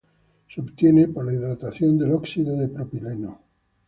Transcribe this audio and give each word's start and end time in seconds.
Se 0.51 0.59
obtiene 0.59 1.09
por 1.09 1.23
la 1.25 1.33
hidratación 1.33 1.95
del 1.99 2.13
óxido 2.13 2.55
de 2.57 2.67
propileno. 2.69 3.39